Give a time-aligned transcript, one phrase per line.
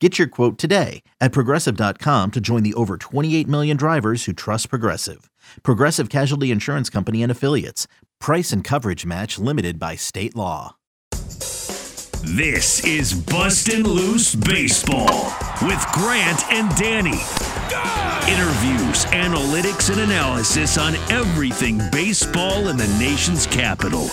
[0.00, 4.70] Get your quote today at progressive.com to join the over 28 million drivers who trust
[4.70, 5.30] Progressive.
[5.62, 7.86] Progressive Casualty Insurance Company and Affiliates.
[8.18, 10.76] Price and coverage match limited by state law.
[12.22, 17.20] This is Bustin' Loose Baseball with Grant and Danny.
[18.30, 24.08] Interviews, analytics, and analysis on everything baseball in the nation's capital.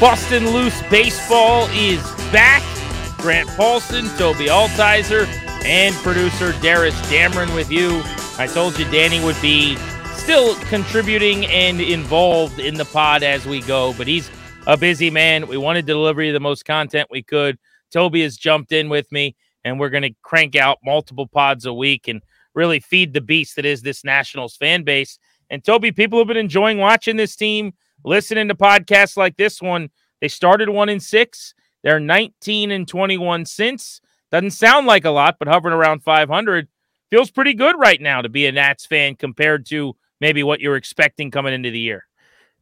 [0.00, 2.62] Bustin' Loose Baseball is back.
[3.18, 5.26] Grant Paulsen, Tobi Altizer,
[5.64, 8.02] and producer Darius Dameron with you.
[8.36, 9.76] I told you Danny would be
[10.14, 14.28] still contributing and involved in the pod as we go, but he's
[14.66, 15.46] a busy man.
[15.46, 17.56] We wanted to deliver the most content we could.
[17.94, 21.72] Tobi has jumped in with me, and we're going to crank out multiple pods a
[21.72, 22.20] week and
[22.52, 25.20] really feed the beast that is this Nationals fan base.
[25.50, 29.90] And Tobi, people have been enjoying watching this team, listening to podcasts like this one.
[30.20, 31.54] They started one in six.
[31.82, 34.00] They're 19 and 21 since.
[34.30, 36.68] Doesn't sound like a lot, but hovering around 500
[37.10, 40.76] feels pretty good right now to be a Nats fan compared to maybe what you're
[40.76, 42.06] expecting coming into the year.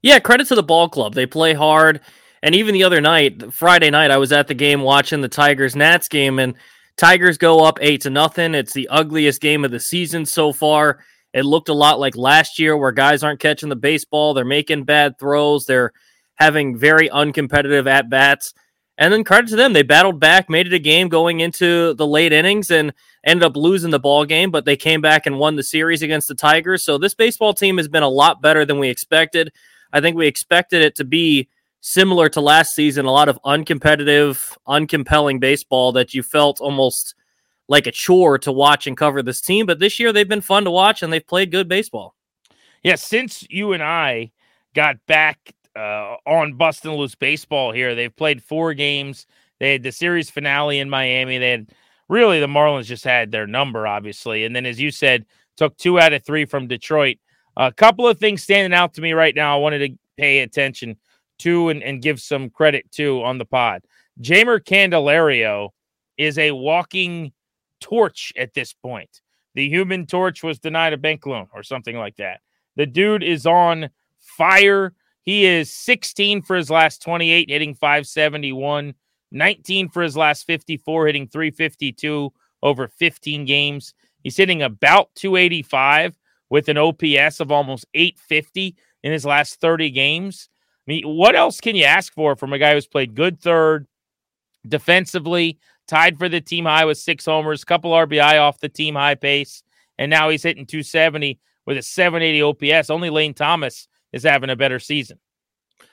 [0.03, 1.15] Yeah, credit to the ball club.
[1.15, 2.01] They play hard.
[2.43, 5.77] And even the other night, Friday night, I was at the game watching the Tigers
[5.77, 6.55] Nats game, and
[6.97, 8.55] Tigers go up eight to nothing.
[8.55, 10.99] It's the ugliest game of the season so far.
[11.33, 14.85] It looked a lot like last year where guys aren't catching the baseball, they're making
[14.85, 15.93] bad throws, they're
[16.35, 18.53] having very uncompetitive at bats.
[18.99, 22.07] And then credit to them, they battled back, made it a game going into the
[22.07, 22.93] late innings, and
[23.25, 24.51] ended up losing the ball game.
[24.51, 26.85] But they came back and won the series against the Tigers.
[26.85, 29.51] So this baseball team has been a lot better than we expected.
[29.93, 31.49] I think we expected it to be
[31.81, 37.15] similar to last season, a lot of uncompetitive, uncompelling baseball that you felt almost
[37.73, 39.67] like a chore to watch and cover this team.
[39.67, 42.15] But this year they've been fun to watch and they've played good baseball.
[42.85, 44.31] Yeah, since you and I
[44.75, 47.95] got back uh, on Bustin' Loose Baseball here.
[47.95, 49.27] They've played four games.
[49.59, 51.39] They had the series finale in Miami.
[51.39, 51.71] They had
[52.09, 54.45] really the Marlins just had their number, obviously.
[54.45, 55.25] And then, as you said,
[55.57, 57.19] took two out of three from Detroit.
[57.57, 59.55] A couple of things standing out to me right now.
[59.55, 60.97] I wanted to pay attention
[61.41, 63.83] to and, and give some credit to on the pod.
[64.21, 65.71] Jeimer Candelario
[66.19, 67.33] is a walking
[67.83, 69.21] torch at this point.
[69.55, 72.41] The human torch was denied a bank loan or something like that.
[72.77, 74.95] The dude is on fire.
[75.23, 78.95] He is 16 for his last 28, hitting 571,
[79.31, 82.33] 19 for his last 54, hitting 352
[82.63, 83.95] over 15 games.
[84.23, 90.49] He's hitting about 285 with an OPS of almost 850 in his last 30 games.
[90.87, 93.87] I mean, what else can you ask for from a guy who's played good third,
[94.67, 95.59] defensively,
[95.93, 99.63] tied for the team high with six homers, couple RBI off the team high pace,
[99.99, 102.89] and now he's hitting 270 with a 780 OPS.
[102.89, 105.19] Only Lane Thomas is having a better season.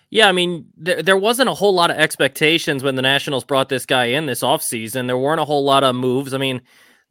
[0.10, 3.68] Yeah, I mean, there, there wasn't a whole lot of expectations when the Nationals brought
[3.68, 5.06] this guy in this offseason.
[5.06, 6.34] There weren't a whole lot of moves.
[6.34, 6.62] I mean,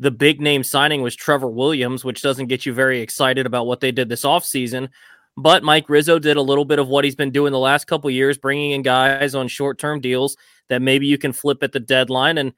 [0.00, 3.80] the big name signing was Trevor Williams, which doesn't get you very excited about what
[3.80, 4.88] they did this offseason.
[5.36, 8.10] But Mike Rizzo did a little bit of what he's been doing the last couple
[8.10, 10.36] years, bringing in guys on short term deals
[10.68, 12.38] that maybe you can flip at the deadline.
[12.38, 12.54] And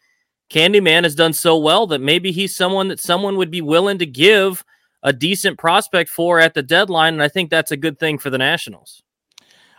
[0.50, 4.06] Candyman has done so well that maybe he's someone that someone would be willing to
[4.06, 4.64] give–
[5.02, 8.30] a decent prospect for at the deadline, and I think that's a good thing for
[8.30, 9.02] the Nationals.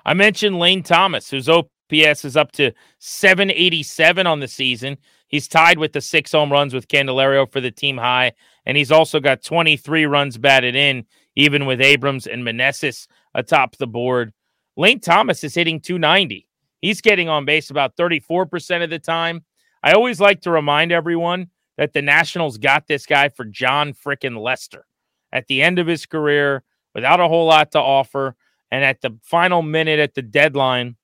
[0.06, 4.98] I mentioned Lane Thomas, whose OPS is up to 787 on the season.
[5.28, 8.34] He's tied with the six home runs with Candelario for the team high,
[8.66, 13.88] and he's also got 23 runs batted in, even with Abrams and Meneses atop the
[13.88, 14.34] board.
[14.76, 16.48] Lane Thomas is hitting 290.
[16.82, 19.44] He's getting on base about 34% of the time.
[19.84, 24.40] I always like to remind everyone that the Nationals got this guy for Jon frickin'
[24.40, 24.86] Lester
[25.32, 26.64] at the end of his career
[26.94, 28.36] without a whole lot to offer.
[28.72, 30.96] And at the final minute at the deadline,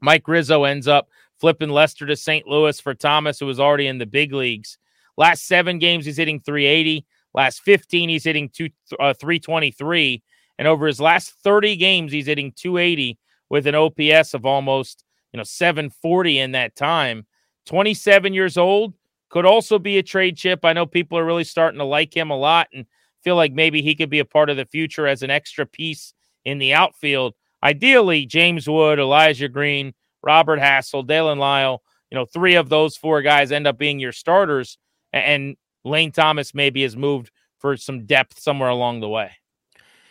[0.00, 1.08] Mike Rizzo ends up
[1.38, 2.46] flipping Lester to St.
[2.46, 4.78] Louis for Thomas, who was already in the big leagues.
[5.16, 7.06] Last seven games, he's hitting 380.
[7.34, 10.22] Last 15, he's hitting two, uh, 323.
[10.58, 13.18] And over his last 30 games, he's hitting 280
[13.50, 17.26] with an OPS of almost, you know, 740 in that time.
[17.66, 18.94] 27 years old,
[19.28, 20.64] could also be a trade chip.
[20.64, 22.86] I know people are really starting to like him a lot and
[23.22, 26.14] feel like maybe he could be a part of the future as an extra piece
[26.44, 27.34] in the outfield.
[27.62, 33.20] Ideally, James Wood, Elijah Green, Robert Hassell, Daylen Lile, you know, three of those four
[33.22, 34.78] guys end up being your starters.
[35.12, 39.32] And Lane Thomas maybe has moved for some depth somewhere along the way.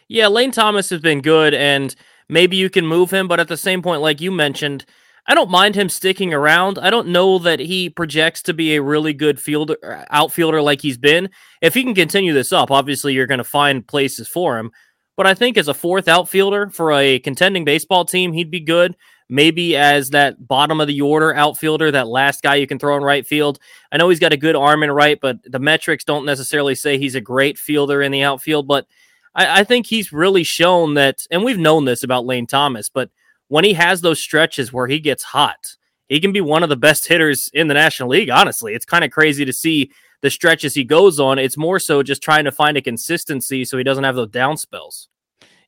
[0.07, 1.95] Yeah, Lane Thomas has been good, and
[2.29, 4.85] maybe you can move him, but at the same point, like you mentioned,
[5.27, 6.77] I don't mind him sticking around.
[6.77, 10.81] I don't know that he projects to be a really good fielder uh, outfielder like
[10.81, 11.29] he's been.
[11.61, 14.71] If he can continue this up, obviously you're going to find places for him.
[15.17, 18.95] But I think as a fourth outfielder for a contending baseball team, he'd be good.
[19.27, 23.01] Maybe as that bottom of the order outfielder, that last guy you can throw in
[23.01, 23.57] right field.
[23.91, 26.99] I know he's got a good arm in right, but the metrics don't necessarily say
[26.99, 28.67] he's a great fielder in the outfield.
[28.67, 28.85] But
[29.33, 33.09] I, I think he's really shown that, and we've known this about Lane Thomas, but
[33.47, 35.75] when he has those stretches where he gets hot,
[36.07, 38.29] he can be one of the best hitters in the National League.
[38.29, 41.39] Honestly, it's kind of crazy to see the stretches he goes on.
[41.39, 44.57] It's more so just trying to find a consistency so he doesn't have those down
[44.57, 45.09] spells.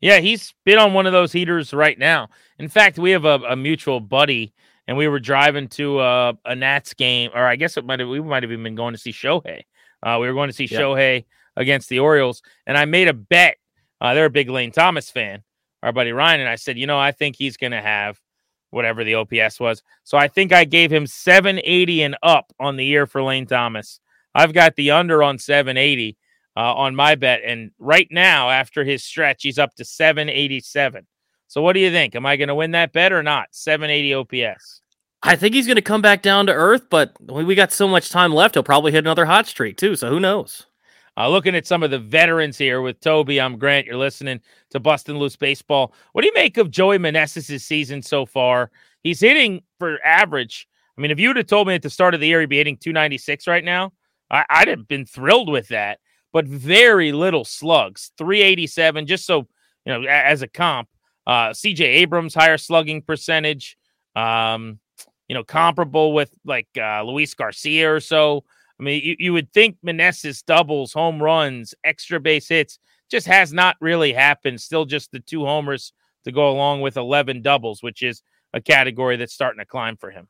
[0.01, 2.29] Yeah, he's been on one of those heaters right now.
[2.59, 4.53] In fact, we have a, a mutual buddy,
[4.87, 8.09] and we were driving to a, a Nats game, or I guess it might have
[8.09, 9.61] we might have even been going to see Shohei.
[10.03, 10.79] Uh, we were going to see yep.
[10.79, 11.25] Shohei
[11.55, 13.57] against the Orioles, and I made a bet.
[13.99, 15.41] Uh, they're a big Lane Thomas fan,
[15.83, 18.19] our buddy Ryan, and I said, you know, I think he's going to have
[18.71, 19.83] whatever the OPS was.
[20.03, 23.99] So I think I gave him 780 and up on the year for Lane Thomas.
[24.35, 26.17] I've got the under on 780
[26.55, 31.05] uh, on my bet, and right now after his stretch, he's up to 787.
[31.47, 32.15] So what do you think?
[32.15, 33.47] Am I going to win that bet or not?
[33.51, 34.81] 780 OPS.
[35.23, 38.09] I think he's going to come back down to earth, but we got so much
[38.09, 38.55] time left.
[38.55, 39.95] He'll probably hit another hot streak too.
[39.95, 40.65] So who knows?
[41.17, 43.87] Uh, looking at some of the veterans here with Tobi, I'm Grant.
[43.87, 45.91] You're listening to Bustin' Loose Baseball.
[46.11, 48.69] What do you make of Joey Meneses' season so far?
[49.01, 50.67] He's hitting for average.
[50.95, 52.49] I mean, if you would have told me at the start of the year he'd
[52.49, 53.93] be hitting 296 right now,
[54.29, 55.99] I, would have been thrilled with that.
[56.33, 59.07] But very little slugs, 387.
[59.07, 59.47] Just so
[59.85, 60.87] you know, as a comp,
[61.25, 61.83] uh, C.J.
[61.83, 63.77] Abrams higher slugging percentage.
[64.15, 64.79] Um,
[65.27, 68.43] you know, comparable with like uh, Luis Garcia or so.
[68.79, 72.79] I mean, you, you would think Meneses doubles, home runs, extra base hits
[73.09, 74.61] just has not really happened.
[74.61, 75.93] Still just the two homers
[76.25, 78.21] to go along with 11 doubles, which is
[78.53, 80.27] a category that's starting to climb for him.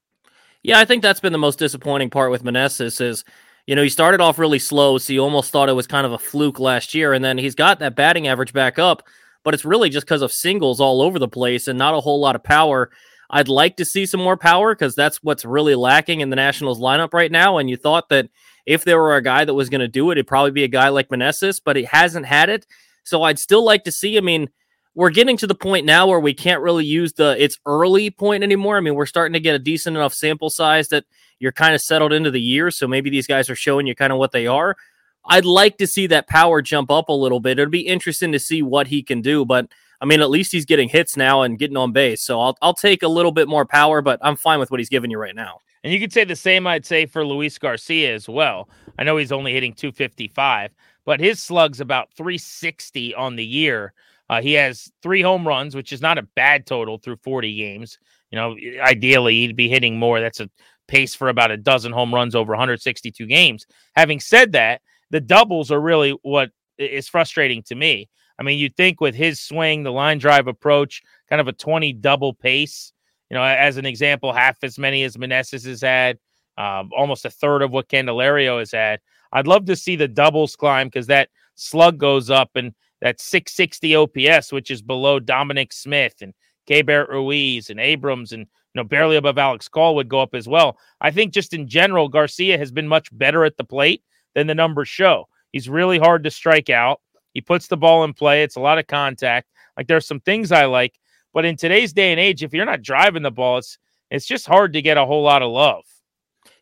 [0.63, 3.23] Yeah, I think that's been the most disappointing part with Meneses is,
[3.67, 6.13] you know, he started off really slow, so you almost thought it was kind of
[6.13, 9.03] a fluke last year, and then he's got that batting average back up,
[9.43, 12.19] but it's really just because of singles all over the place and not a whole
[12.19, 12.89] lot of power.
[13.29, 16.79] I'd like to see some more power because that's what's really lacking in the Nationals
[16.79, 17.57] lineup right now.
[17.57, 18.29] And you thought that
[18.65, 20.69] if there were a guy that was going to do it, it'd probably be a
[20.69, 22.65] guy like Meneses, but he hasn't had it.
[23.03, 24.17] So I'd still like to see.
[24.17, 24.49] I mean,
[24.95, 28.43] we're getting to the point now where we can't really use the it's early point
[28.43, 28.77] anymore.
[28.77, 31.05] I mean, we're starting to get a decent enough sample size that
[31.39, 32.71] you're kind of settled into the year.
[32.71, 34.75] So maybe these guys are showing you kind of what they are.
[35.23, 37.59] I'd like to see that power jump up a little bit.
[37.59, 39.67] It'd be interesting to see what he can do, but
[39.99, 42.21] I mean, at least he's getting hits now and getting on base.
[42.21, 44.89] So I'll I'll take a little bit more power, but I'm fine with what he's
[44.89, 45.59] giving you right now.
[45.83, 48.69] And you could say the same, I'd say, for Luis Garcia as well.
[48.99, 50.71] I know he's only hitting 255,
[51.05, 53.93] but his slug's about 360 on the year.
[54.29, 57.99] Uh, he has three home runs, which is not a bad total through 40 games.
[58.31, 60.19] You know, ideally, he'd be hitting more.
[60.19, 60.49] That's a
[60.87, 63.65] pace for about a dozen home runs over 162 games.
[63.95, 68.09] Having said that, the doubles are really what is frustrating to me.
[68.39, 71.93] I mean, you'd think with his swing, the line drive approach, kind of a 20
[71.93, 72.93] double pace,
[73.29, 76.17] you know, as an example, half as many as Meneses has had,
[76.57, 78.99] um, almost a third of what Candelario has had.
[79.31, 83.95] I'd love to see the doubles climb because that slug goes up and that 660
[83.95, 86.33] OPS, which is below Dominic Smith and
[86.67, 90.47] Keibert Ruiz and Abrams and you know barely above Alex Call would go up as
[90.47, 90.77] well.
[91.01, 94.03] I think just in general, Garcia has been much better at the plate
[94.35, 95.27] than the numbers show.
[95.51, 97.01] He's really hard to strike out.
[97.37, 98.41] He puts the ball in play.
[98.41, 99.51] It's a lot of contact.
[99.77, 100.97] Like there's some things I like,
[101.35, 103.77] but in today's day and age, if you're not driving the ball, it's
[104.09, 105.83] it's just hard to get a whole lot of love.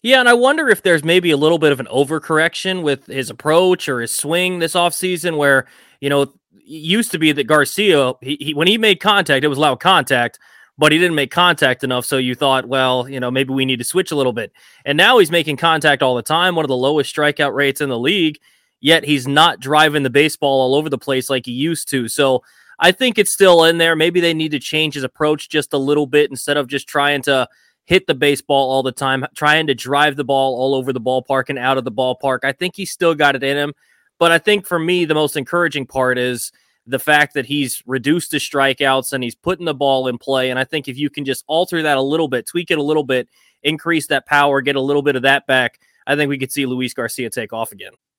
[0.03, 3.29] Yeah, and I wonder if there's maybe a little bit of an overcorrection with his
[3.29, 5.65] approach or his swing this offseason where,
[6.01, 6.29] you know, it
[6.65, 10.39] used to be that Garcia, he, he, when he made contact, it was loud contact,
[10.77, 12.03] but he didn't make contact enough.
[12.03, 14.51] So you thought, well, you know, maybe we need to switch a little bit.
[14.83, 17.87] And now he's making contact all the time, one of the lowest strikeout rates in
[17.87, 18.39] the league,
[18.85, 22.07] yet he's not driving the baseball all over the place like he used to.
[22.07, 22.43] So
[22.77, 23.95] I think it's still in there.
[23.95, 27.23] Maybe they need to change his approach just a little bit instead of just trying
[27.23, 27.49] to
[27.85, 31.49] hit the baseball all the time, trying to drive the ball all over the ballpark
[31.49, 32.41] and out of the ballpark.
[32.43, 33.73] I think he's still got it in him.
[34.19, 36.51] But I think for me, the most encouraging part is
[36.85, 40.51] the fact that he's reduced his strikeouts and he's putting the ball in play.
[40.51, 42.83] And I think if you can just alter that a little bit, tweak it a
[42.83, 43.29] little bit,
[43.63, 46.67] increase that power, get a little bit of that back, I think we could see
[46.67, 47.93] Luis Garcia take off again.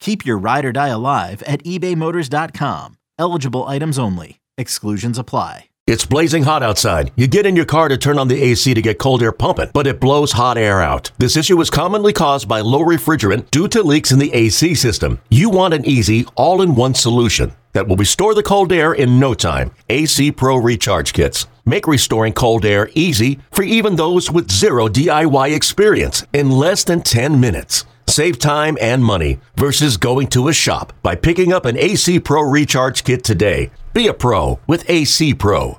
[0.00, 2.96] Keep your ride or die alive at ebaymotors.com.
[3.18, 4.40] Eligible items only.
[4.58, 5.66] Exclusions apply.
[5.86, 7.12] It's blazing hot outside.
[7.14, 9.70] You get in your car to turn on the AC to get cold air pumping,
[9.72, 11.12] but it blows hot air out.
[11.18, 15.20] This issue is commonly caused by low refrigerant due to leaks in the AC system.
[15.28, 19.20] You want an easy, all in one solution that will restore the cold air in
[19.20, 19.70] no time.
[19.88, 21.46] AC Pro Recharge Kits.
[21.64, 27.02] Make restoring cold air easy for even those with zero DIY experience in less than
[27.02, 27.84] 10 minutes.
[28.08, 32.42] Save time and money versus going to a shop by picking up an AC Pro
[32.42, 33.70] Recharge Kit today.
[33.92, 35.78] Be a pro with AC Pro.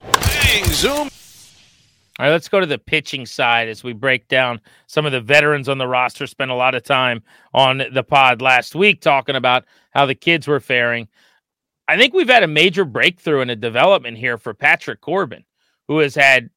[0.00, 1.08] Bang, zoom.
[2.18, 5.20] All right, let's go to the pitching side as we break down some of the
[5.20, 6.26] veterans on the roster.
[6.26, 7.22] Spent a lot of time
[7.54, 11.06] on the pod last week talking about how the kids were faring.
[11.86, 15.44] I think we've had a major breakthrough in a development here for Patrick Corbin,
[15.86, 16.50] who has had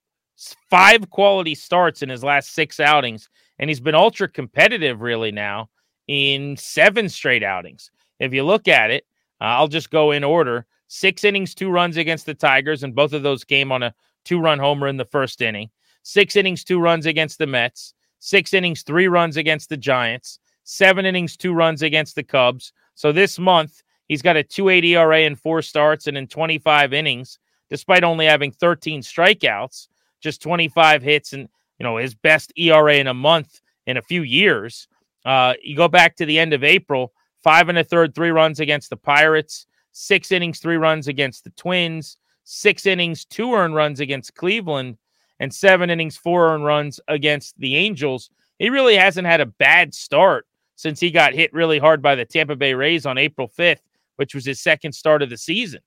[0.70, 3.30] five quality starts in his last six outings,
[3.62, 5.70] and he's been ultra competitive really now
[6.08, 7.92] in seven straight outings.
[8.20, 9.06] If you look at it,
[9.40, 13.14] uh, I'll just go in order six innings, two runs against the Tigers, and both
[13.14, 13.94] of those came on a
[14.26, 15.70] two run homer in the first inning.
[16.04, 17.94] Six innings, two runs against the Mets.
[18.20, 20.40] Six innings, three runs against the Giants.
[20.64, 22.74] Seven innings, two runs against the Cubs.
[22.96, 27.40] So this month, he's got a 2.8 ERA in four starts and in 25 innings,
[27.70, 29.88] despite only having 13 strikeouts,
[30.20, 31.48] just 25 hits, and
[31.82, 34.88] you know his best ERA in a month in a few years.
[35.26, 37.12] Uh, you go back to the end of April,
[37.44, 41.50] five and a third, three runs against the Pirates, six innings, three runs against the
[41.52, 45.00] Twins, six innings, two earned runs against Cleveland,
[45.40, 48.30] and seven innings, four earned runs against the Angels.
[48.60, 50.46] He really hasn't had a bad start
[50.76, 53.82] since he got hit really hard by the Tampa Bay Rays on April 5th,
[54.18, 55.82] which was his second start of the season.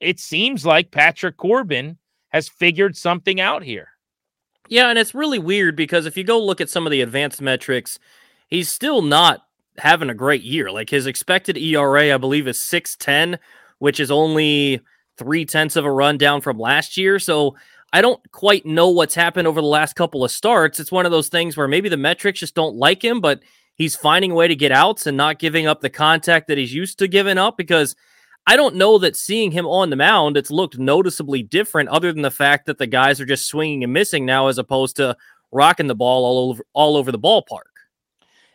[0.00, 1.98] It seems like Patrick Corbin
[2.30, 3.88] has figured something out here.
[4.68, 7.40] Yeah, and it's really weird because if you go look at some of the advanced
[7.40, 7.98] metrics,
[8.48, 9.46] he's still not
[9.78, 10.70] having a great year.
[10.70, 13.40] Like his expected ERA, I believe, is 610,
[13.78, 14.80] which is only
[15.16, 17.18] three tenths of a run down from last year.
[17.18, 17.56] So
[17.92, 20.78] I don't quite know what's happened over the last couple of starts.
[20.78, 23.40] It's one of those things where maybe the metrics just don't like him, but
[23.74, 26.74] he's finding a way to get outs and not giving up the contact that he's
[26.74, 27.96] used to giving up because
[28.46, 32.22] I don't know that seeing him on the mound, it's looked noticeably different other than
[32.22, 35.16] the fact that the guys are just swinging and missing now as opposed to
[35.52, 37.68] rocking the ball all over all over the ballpark.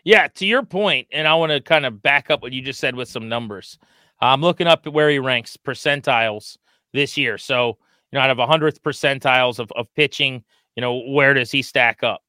[0.04, 2.80] Yeah, to your point, and I want to kind of back up what you just
[2.80, 3.78] said with some numbers.
[4.20, 6.58] I'm looking up where he ranks percentiles
[6.94, 7.38] this year.
[7.38, 7.78] So,
[8.12, 10.44] you know, out of 100th percentiles of, of pitching,
[10.76, 12.22] you know, where does he stack up?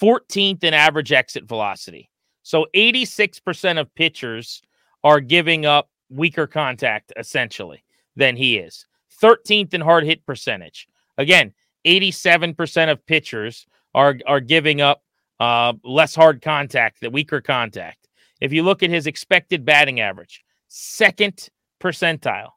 [0.00, 2.10] 14th in average exit velocity.
[2.42, 4.62] So 86% of pitchers
[5.02, 7.84] are giving up weaker contact essentially
[8.16, 8.86] than he is.
[9.22, 10.88] 13th in hard hit percentage.
[11.18, 11.52] Again,
[11.86, 15.02] 87% of pitchers are are giving up
[15.40, 18.08] uh, less hard contact, the weaker contact.
[18.40, 21.48] If you look at his expected batting average, second
[21.80, 22.50] percentile.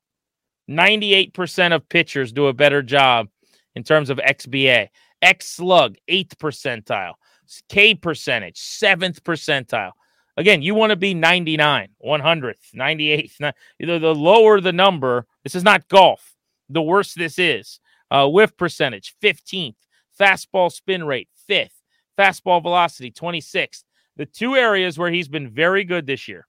[0.69, 3.27] 98% of pitchers do a better job
[3.75, 4.89] in terms of XBA.
[5.21, 7.13] X slug, eighth percentile.
[7.69, 9.91] K percentage, seventh percentile.
[10.37, 13.53] Again, you want to be 99, 100th, 98th.
[13.79, 16.35] The, lower the number, this is not golf.
[16.69, 17.79] the worse this is.
[18.09, 19.75] Uh, whiff percentage, 15th.
[20.19, 21.71] Fastball spin rate, 5th.
[22.17, 23.83] Fastball velocity, 26th.
[24.15, 26.47] The two areas where he's been very good this year,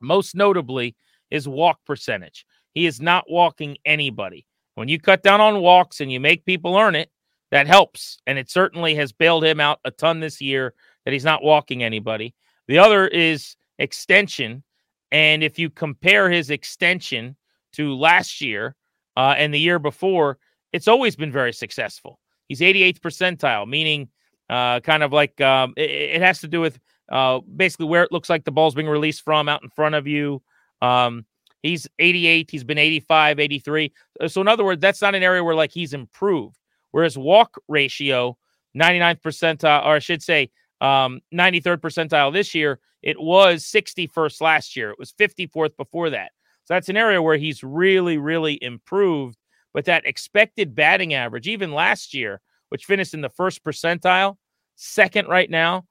[0.00, 0.96] most notably,
[1.30, 2.44] is walk percentage.
[2.72, 4.46] He is not walking anybody.
[4.74, 7.10] When you cut down on walks and you make people earn it,
[7.50, 8.18] that helps.
[8.26, 11.82] And it certainly has bailed him out a ton this year that he's not walking
[11.82, 12.34] anybody.
[12.72, 14.62] The other is extension.
[15.10, 17.36] And if you compare his extension
[17.74, 18.76] to last year
[19.14, 20.38] uh, and the year before,
[20.72, 22.18] it's always been very successful.
[22.48, 24.08] He's 88th percentile, meaning
[24.48, 28.10] uh, kind of like um, it, it, has to do with uh, basically where it
[28.10, 30.40] looks like the ball's being released from out in front of you.
[30.80, 31.26] Um,
[31.62, 33.92] he's 88, he's been 85, 83.
[34.28, 36.56] So, in other words, that's not an area where like he's improved.
[36.90, 38.38] Whereas walk ratio,
[38.74, 40.50] 99th percentile, or I should say,
[40.82, 44.90] um, 93rd percentile this year, it was 61st last year.
[44.90, 46.32] It was 54th before that.
[46.64, 49.36] So that's an area where he's really, really improved.
[49.72, 54.36] But that expected batting average, even last year, which finished in the first percentile,
[54.74, 55.86] second right now,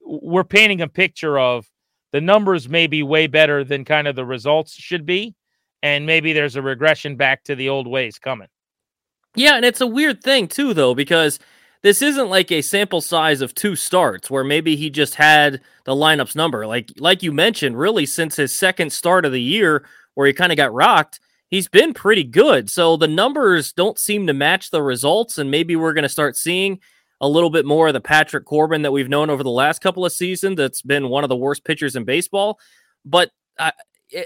[0.00, 1.66] we're painting a picture of
[2.12, 5.34] the numbers may be way better than kind of the results should be.
[5.82, 8.48] And maybe there's a regression back to the old ways coming.
[9.34, 11.38] Yeah, and it's a weird thing too, though, because
[11.82, 15.94] this isn't like a sample size of two starts where maybe he just had the
[15.94, 16.66] lineups number.
[16.66, 20.52] Like like you mentioned, really since his second start of the year where he kind
[20.52, 22.68] of got rocked, he's been pretty good.
[22.70, 26.36] So the numbers don't seem to match the results, and maybe we're going to start
[26.36, 26.80] seeing
[27.20, 30.04] a little bit more of the Patrick Corbin that we've known over the last couple
[30.04, 30.56] of seasons.
[30.56, 32.58] That's been one of the worst pitchers in baseball.
[33.04, 33.72] But uh,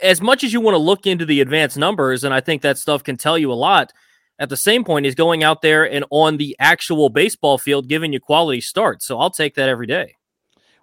[0.03, 2.79] as much as you want to look into the advanced numbers, and I think that
[2.79, 3.93] stuff can tell you a lot.
[4.39, 8.13] At the same point, he's going out there and on the actual baseball field giving
[8.13, 9.07] you quality starts.
[9.07, 10.17] So I'll take that every day.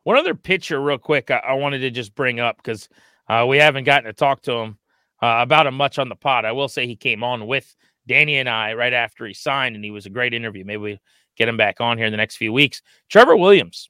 [0.04, 2.88] One other pitcher, real quick, I, I wanted to just bring up because
[3.28, 4.78] uh, we haven't gotten to talk to him
[5.22, 6.46] uh, about him much on the pod.
[6.46, 7.76] I will say he came on with
[8.08, 10.64] Danny and I right after he signed, and he was a great interview.
[10.66, 11.00] Maybe we
[11.38, 12.82] get him back on here in the next few weeks.
[13.10, 13.90] Trevor Williams,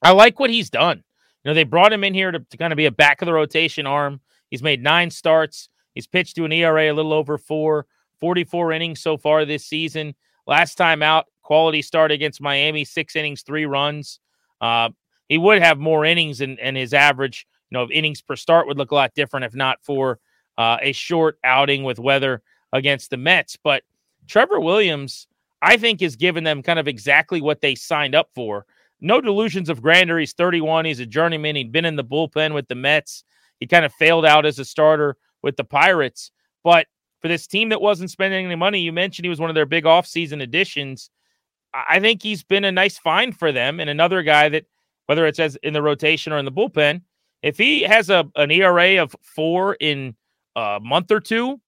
[0.00, 1.02] I like what he's done.
[1.44, 3.26] You know, they brought him in here to, to kind of be a back of
[3.26, 4.20] the rotation arm.
[4.50, 5.68] He's made nine starts.
[5.94, 7.86] He's pitched to an ERA a little over four,
[8.22, 10.14] 44 innings so far this season.
[10.46, 14.20] Last time out, quality start against Miami, six innings, three runs.
[14.60, 14.90] Uh,
[15.28, 18.78] he would have more innings, and, his average, you know, of innings per start would
[18.78, 20.20] look a lot different if not for
[20.56, 23.56] uh, a short outing with weather against the Mets.
[23.56, 23.82] But
[24.28, 25.26] Trevor Williams,
[25.60, 28.66] I think, has given them kind of exactly what they signed up for.
[29.00, 30.20] No delusions of grandeur.
[30.20, 30.84] He's 31.
[30.84, 31.56] He's a journeyman.
[31.56, 33.24] He'd been in the bullpen with the Mets.
[33.58, 36.30] He kind of failed out as a starter with the Pirates.
[36.62, 36.86] But
[37.22, 39.66] for this team that wasn't spending any money, you mentioned he was one of their
[39.66, 41.08] big offseason additions.
[41.72, 44.66] I think he's been a nice find for them and another guy that,
[45.06, 47.02] whether it's as in the rotation or in the bullpen,
[47.42, 50.14] if he has a an ERA of four in
[50.56, 51.60] a month or two,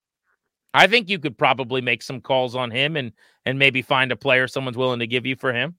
[0.75, 3.13] I think you could probably make some calls on him and
[3.47, 5.77] and maybe find a player someone's willing to give you for him.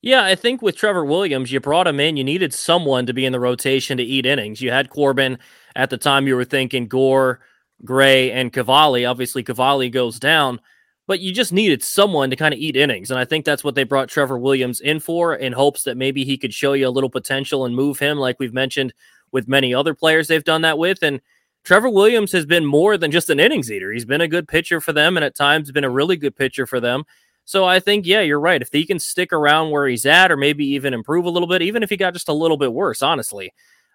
[0.00, 2.16] Yeah, I think with Trevor Williams, you brought him in.
[2.16, 4.62] You needed someone to be in the rotation to eat innings.
[4.62, 5.38] You had Corbin
[5.74, 6.28] at the time.
[6.28, 7.40] You were thinking Gore,
[7.84, 9.04] Gray, and Cavalli.
[9.04, 10.60] Obviously, Cavalli goes down,
[11.06, 13.10] but you just needed someone to kind of eat innings.
[13.10, 16.24] And I think that's what they brought Trevor Williams in for, in hopes that maybe
[16.24, 18.92] he could show you a little potential and move him, like we've mentioned
[19.32, 21.02] with many other players they've done that with.
[21.02, 21.20] And
[21.64, 23.92] Trevor Williams has been more than just an innings eater.
[23.92, 26.66] He's been a good pitcher for them and at times been a really good pitcher
[26.66, 27.04] for them.
[27.44, 28.60] So I think, yeah, you're right.
[28.60, 31.62] If he can stick around where he's at or maybe even improve a little bit,
[31.62, 33.52] even if he got just a little bit worse, honestly,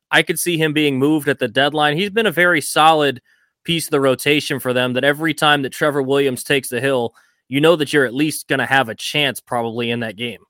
[0.09, 1.97] I could see him being moved at the deadline.
[1.97, 3.21] He's been a very solid
[3.63, 7.13] piece of the rotation for them that every time that Trevor Williams takes the hill,
[7.47, 10.43] you know that you're at least going to have a chance probably in that game.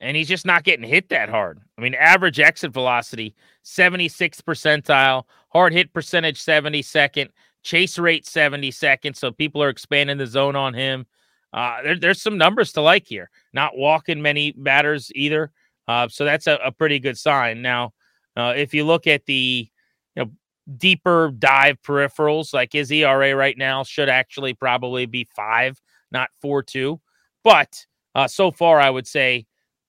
[0.00, 1.60] And he's just not getting hit that hard.
[1.76, 3.34] I mean, average exit velocity,
[3.64, 7.28] 76th percentile, hard hit percentage 72nd,
[7.62, 9.14] chase rate 72nd.
[9.14, 11.06] So people are expanding the zone on him.
[11.52, 13.28] Uh, there, there's some numbers to like here.
[13.52, 15.52] Not walking many batters either.
[15.86, 17.62] Uh, so that's a, a, pretty good sign.
[17.62, 17.92] Now,
[18.36, 19.68] uh, if you look at the
[20.14, 20.30] you know
[20.76, 26.62] deeper dive peripherals, like his ERA right now should actually probably be five, not four
[26.62, 27.00] two.
[27.44, 29.46] But uh, so far, I would say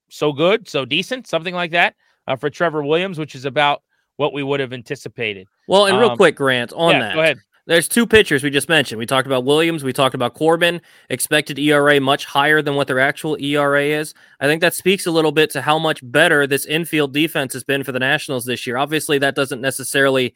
[0.10, 1.96] so good, so decent, something like that
[2.28, 3.82] uh, for Trevor Williams, which is about
[4.18, 5.48] what we would have anticipated.
[5.68, 7.16] Well, and real um, quick, Grant, on yeah, that.
[7.16, 7.40] Go ahead.
[7.68, 8.98] There's two pitchers we just mentioned.
[8.98, 13.00] We talked about Williams, we talked about Corbin, expected ERA much higher than what their
[13.00, 14.14] actual ERA is.
[14.40, 17.64] I think that speaks a little bit to how much better this infield defense has
[17.64, 18.78] been for the Nationals this year.
[18.78, 20.34] Obviously, that doesn't necessarily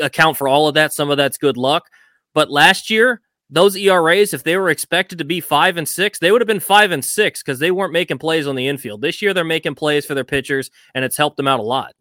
[0.00, 0.92] account for all of that.
[0.92, 1.88] Some of that's good luck.
[2.34, 6.32] But last year, those ERAs, if they were expected to be five and six, they
[6.32, 9.02] would have been five and six because they weren't making plays on the infield.
[9.02, 11.94] This year, they're making plays for their pitchers, and it's helped them out a lot.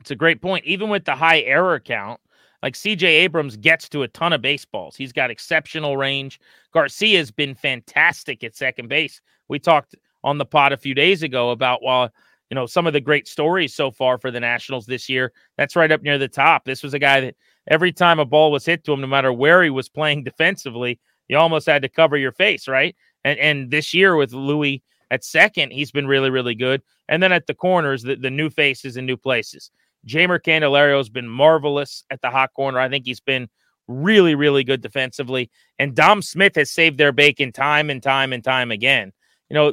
[0.00, 0.64] It's a great point.
[0.64, 2.20] Even with the high error count,
[2.62, 4.96] Like CJ Abrams gets to a ton of baseballs.
[4.96, 6.40] He's got exceptional range.
[6.72, 9.20] Garcia's been fantastic at second base.
[9.48, 12.10] We talked on the pod a few days ago about while
[12.50, 15.32] you know some of the great stories so far for the Nationals this year.
[15.56, 16.64] That's right up near the top.
[16.64, 17.36] This was a guy that
[17.70, 20.98] every time a ball was hit to him, no matter where he was playing defensively,
[21.28, 22.96] you almost had to cover your face, right?
[23.24, 24.80] And and this year with Luis
[25.10, 26.82] at second, he's been really, really good.
[27.08, 29.70] And then at the corners, the, the new faces and new places.
[30.06, 32.78] Jeimer Candelario has been marvelous at the hot corner.
[32.78, 33.48] I think he's been
[33.88, 35.50] really, really good defensively.
[35.78, 39.12] And Dom Smith has saved their bacon time and time and time again.
[39.48, 39.72] You know,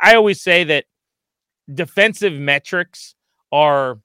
[0.00, 0.84] I always say that
[1.72, 3.14] defensive metrics
[3.52, 3.98] are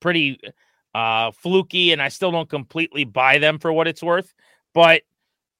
[0.00, 0.40] pretty
[0.94, 4.32] uh, fluky, and I still don't completely buy them for what it's worth.
[4.74, 5.02] But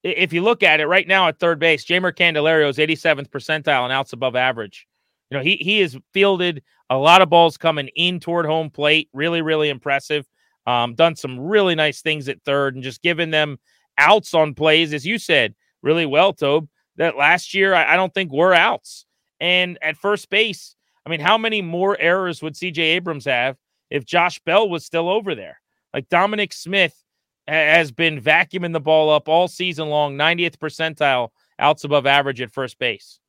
[0.03, 3.85] if you look at it right now at third base, Jeimer Candelario is 87th percentile
[3.85, 4.87] and outs above average.
[5.31, 9.09] You know, he he has fielded a lot of balls coming in toward home plate.
[9.13, 10.27] Really, really impressive.
[10.67, 13.59] Um, done some really nice things at third and just giving them
[13.99, 16.69] outs on plays, as you said, really well, Tobe.
[16.97, 19.07] That last year, I, I don't think we're outs.
[19.41, 20.75] And at first base,
[21.09, 23.57] I mean, how many more errors would CJ Abrams have
[23.88, 25.59] if Josh Bell was still over there?
[25.94, 27.03] Like Dominic Smith
[27.47, 32.53] has been vacuuming the ball up all season long, 90th percentile outs above average at
[32.53, 33.21] first base.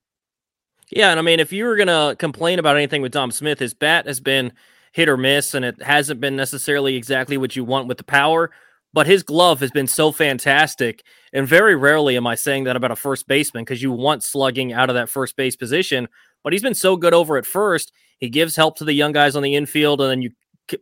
[0.91, 3.73] Yeah, and I mean, if you were gonna complain about anything with Dom Smith, his
[3.73, 4.51] bat has been
[4.91, 8.51] hit or miss, and it hasn't been necessarily exactly what you want with the power.
[8.91, 12.91] But his glove has been so fantastic, and very rarely am I saying that about
[12.91, 16.09] a first baseman because you want slugging out of that first base position.
[16.43, 17.91] But he's been so good over at first.
[18.17, 20.31] He gives help to the young guys on the infield, and then you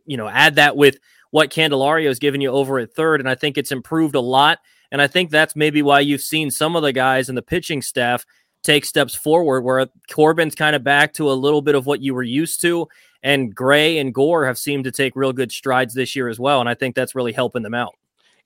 [0.06, 0.98] you know add that with
[1.30, 4.58] what Candelario has given you over at third, and I think it's improved a lot.
[4.90, 7.82] And I think that's maybe why you've seen some of the guys in the pitching
[7.82, 8.24] staff
[8.62, 12.14] take steps forward where Corbin's kind of back to a little bit of what you
[12.14, 12.88] were used to.
[13.22, 16.60] And Gray and Gore have seemed to take real good strides this year as well.
[16.60, 17.94] And I think that's really helping them out.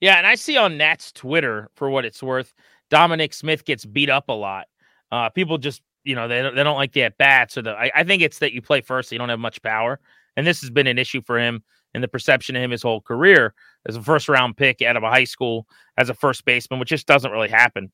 [0.01, 0.17] Yeah.
[0.17, 2.53] And I see on Nat's Twitter, for what it's worth,
[2.89, 4.67] Dominic Smith gets beat up a lot.
[5.11, 7.71] Uh, people just, you know, they don't, they don't like the at bats or the,
[7.71, 9.99] I, I think it's that you play first, so you don't have much power.
[10.35, 11.63] And this has been an issue for him
[11.93, 13.53] and the perception of him his whole career
[13.85, 16.89] as a first round pick out of a high school as a first baseman, which
[16.89, 17.91] just doesn't really happen.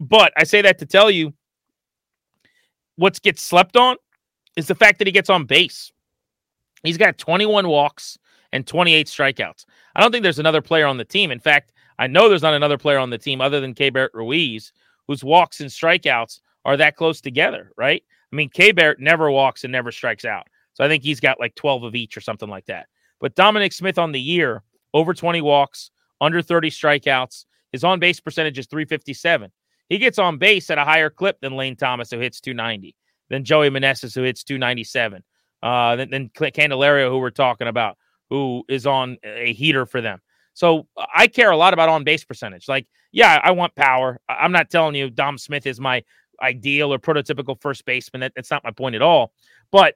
[0.00, 1.32] But I say that to tell you
[2.96, 3.96] what gets slept on
[4.56, 5.92] is the fact that he gets on base.
[6.82, 8.18] He's got 21 walks
[8.52, 9.64] and 28 strikeouts.
[9.94, 11.30] I don't think there's another player on the team.
[11.30, 14.72] In fact, I know there's not another player on the team other than Keibert Ruiz
[15.06, 18.02] whose walks and strikeouts are that close together, right?
[18.32, 20.46] I mean, Keibert never walks and never strikes out.
[20.74, 22.86] So I think he's got like 12 of each or something like that.
[23.20, 24.62] But Dominic Smith on the year,
[24.94, 27.44] over 20 walks, under 30 strikeouts.
[27.72, 29.50] His on base percentage is 357.
[29.88, 32.94] He gets on base at a higher clip than Lane Thomas, who hits 290,
[33.28, 35.22] than Joey Meneses, who hits 297,
[35.62, 37.98] uh, than, than Candelario, who we're talking about,
[38.30, 40.20] who is on a heater for them.
[40.54, 42.68] So I care a lot about on base percentage.
[42.68, 44.20] Like, yeah, I want power.
[44.28, 46.02] I'm not telling you Dom Smith is my
[46.40, 48.20] ideal or prototypical first baseman.
[48.20, 49.32] That, that's not my point at all.
[49.70, 49.94] But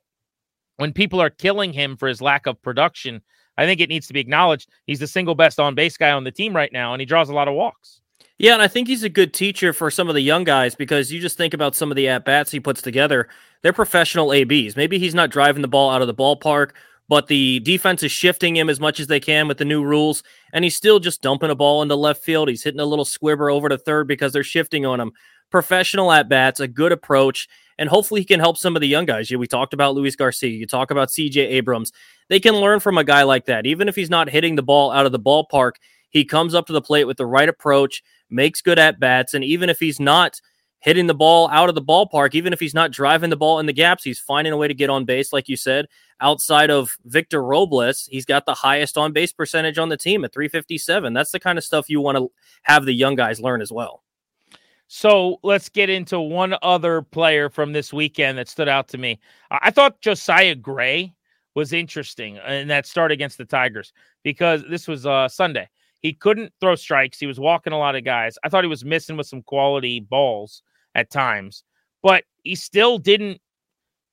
[0.76, 3.22] when people are killing him for his lack of production,
[3.58, 4.68] I think it needs to be acknowledged.
[4.86, 7.28] He's the single best on base guy on the team right now, and he draws
[7.28, 8.00] a lot of walks.
[8.38, 11.10] Yeah, and I think he's a good teacher for some of the young guys because
[11.10, 13.28] you just think about some of the at bats he puts together.
[13.62, 14.76] They're professional ABs.
[14.76, 16.72] Maybe he's not driving the ball out of the ballpark,
[17.08, 20.22] but the defense is shifting him as much as they can with the new rules,
[20.52, 22.50] and he's still just dumping a ball into left field.
[22.50, 25.12] He's hitting a little squibber over to third because they're shifting on him.
[25.50, 29.06] Professional at bats, a good approach, and hopefully he can help some of the young
[29.06, 29.30] guys.
[29.30, 31.92] Yeah, We talked about Luis Garcia, you talk about CJ Abrams.
[32.28, 34.90] They can learn from a guy like that, even if he's not hitting the ball
[34.90, 35.72] out of the ballpark.
[36.10, 39.44] He comes up to the plate with the right approach makes good at bats, and
[39.44, 40.40] even if he's not
[40.80, 43.66] hitting the ball out of the ballpark, even if he's not driving the ball in
[43.66, 45.86] the gaps, he's finding a way to get on base, like you said.
[46.20, 50.32] Outside of Victor Robles, he's got the highest on base percentage on the team at
[50.32, 51.12] 357.
[51.12, 52.30] That's the kind of stuff you want to
[52.62, 54.02] have the young guys learn as well.
[54.88, 59.18] So let's get into one other player from this weekend that stood out to me.
[59.50, 61.14] I thought Josiah Gray
[61.54, 65.68] was interesting in that start against the Tigers because this was uh, Sunday.
[66.02, 67.18] He couldn't throw strikes.
[67.18, 68.38] He was walking a lot of guys.
[68.44, 70.62] I thought he was missing with some quality balls
[70.94, 71.64] at times,
[72.02, 73.40] but he still didn't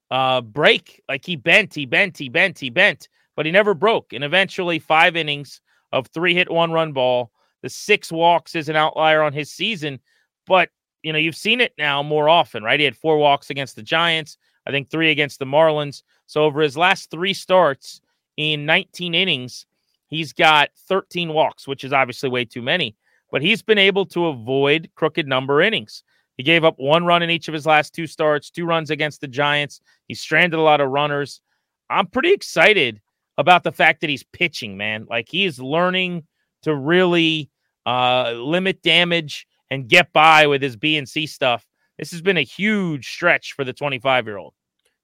[0.10, 1.04] uh, break.
[1.08, 4.14] Like he bent, he bent, he bent, he bent, but he never broke.
[4.14, 7.32] And eventually, five innings of three hit, one run ball.
[7.62, 10.00] The six walks is an outlier on his season,
[10.46, 10.70] but
[11.02, 12.80] you know you've seen it now more often, right?
[12.80, 14.38] He had four walks against the Giants.
[14.66, 16.04] I think three against the Marlins.
[16.26, 18.00] So over his last three starts
[18.38, 19.66] in 19 innings,
[20.14, 22.96] He's got 13 walks, which is obviously way too many,
[23.32, 26.04] but he's been able to avoid crooked number innings.
[26.38, 29.22] He gave up one run in each of his last two starts, two runs against
[29.22, 29.82] the Giants.
[30.08, 31.42] He stranded a lot of runners.
[31.90, 33.02] I'm pretty excited
[33.40, 35.08] about the fact that he's pitching, man.
[35.10, 36.28] Like he is learning
[36.62, 37.50] to really
[37.88, 41.66] uh, limit damage and get by with his B and C stuff.
[41.98, 44.54] This has been a huge stretch for the 25 year old.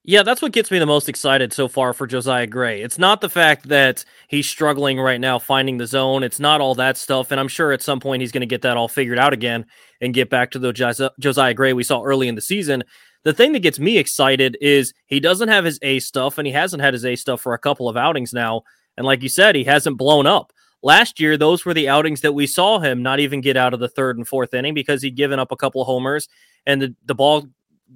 [0.02, 2.80] Yeah, that's what gets me the most excited so far for Josiah Gray.
[2.80, 6.22] It's not the fact that he's struggling right now finding the zone.
[6.22, 7.30] It's not all that stuff.
[7.30, 9.66] And I'm sure at some point he's going to get that all figured out again
[10.00, 12.82] and get back to the Josiah Gray we saw early in the season.
[13.24, 16.52] The thing that gets me excited is he doesn't have his A stuff and he
[16.54, 18.62] hasn't had his A stuff for a couple of outings now.
[18.96, 20.50] And like you said, he hasn't blown up.
[20.82, 23.80] Last year, those were the outings that we saw him not even get out of
[23.80, 26.28] the third and fourth inning because he'd given up a couple of homers
[26.66, 27.46] and the, the ball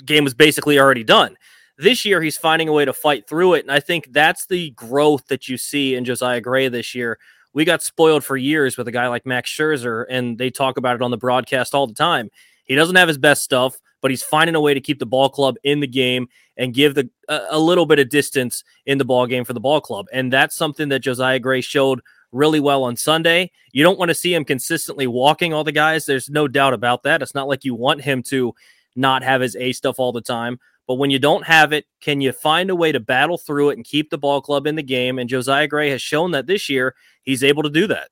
[0.05, 1.37] game was basically already done.
[1.79, 3.63] This year, he's finding a way to fight through it.
[3.63, 7.19] And I think that's the growth that you see in Josiah Gray this year.
[7.53, 10.97] We got spoiled for years with a guy like Max Scherzer, and they talk about
[10.97, 12.31] it on the broadcast all the time.
[12.65, 15.29] He doesn't have his best stuff, but he's finding a way to keep the ball
[15.29, 19.05] club in the game and give the a, a little bit of distance in the
[19.05, 20.07] ball game for the ball club.
[20.13, 22.01] And that's something that Josiah Gray showed
[22.35, 23.51] really well on Sunday.
[23.73, 26.05] You don't want to see him consistently walking all the guys.
[26.05, 27.23] There's no doubt about that.
[27.23, 28.55] It's not like you want him to
[28.97, 30.59] not have his A stuff all the time.
[30.87, 33.77] But when you don't have it, can you find a way to battle through it
[33.77, 35.19] and keep the ball club in the game?
[35.19, 38.11] And Josiah Gray has shown that this year he's able to do that.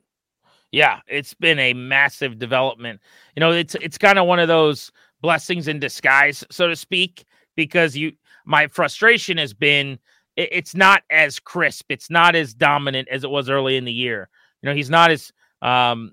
[0.70, 3.00] Yeah, it's been a massive development.
[3.36, 7.26] You know, it's it's kind of one of those blessings in disguise, so to speak,
[7.56, 8.12] because you
[8.46, 9.98] my frustration has been
[10.36, 13.92] it, it's not as crisp, it's not as dominant as it was early in the
[13.92, 14.28] year.
[14.62, 16.12] You know, he's not as um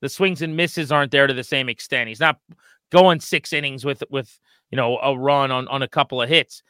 [0.00, 2.08] the swings and misses aren't there to the same extent.
[2.08, 2.38] He's not
[2.90, 4.38] going six innings with with
[4.70, 6.62] you know, a run on, on a couple of hits.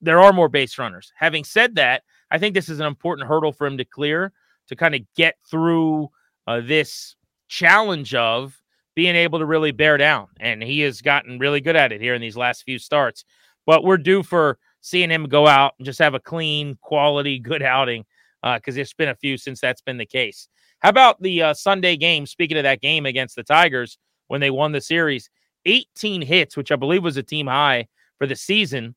[0.00, 1.12] There are more base runners.
[1.16, 4.32] Having said that, I think this is an important hurdle for him to clear
[4.68, 6.10] to kind of get through
[6.46, 7.16] uh, this
[7.48, 8.60] challenge of
[8.94, 10.28] being able to really bear down.
[10.40, 13.24] And he has gotten really good at it here in these last few starts.
[13.64, 17.62] But we're due for seeing him go out and just have a clean, quality, good
[17.62, 18.04] outing
[18.42, 20.48] because uh, there's been a few since that's been the case.
[20.78, 22.24] How about the uh, Sunday game?
[22.24, 25.28] Speaking of that game against the Tigers when they won the series,
[25.64, 28.94] 18 hits, which I believe was a team high for the season.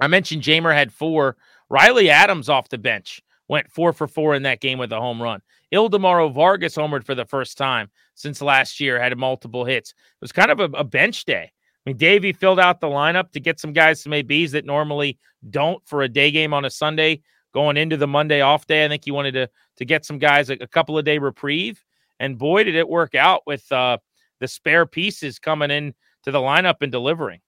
[0.00, 1.36] I mentioned Jeimer had four.
[1.70, 5.22] Riley Adams off the bench went four for four in that game with a home
[5.22, 5.40] run.
[5.72, 9.90] Ildemaro Vargas homered for the first time since last year, had multiple hits.
[9.90, 11.52] It was kind of a, a bench day.
[11.84, 15.18] I mean, Davey filled out the lineup to get some guys some ABs that normally
[15.50, 18.84] don't for a day game on a Sunday going into the Monday off day.
[18.84, 21.84] I think he wanted to to get some guys a, a couple of day reprieve,
[22.18, 23.98] and boy, did it work out with uh,
[24.40, 25.94] the spare pieces coming in
[26.24, 27.40] to the lineup and delivering.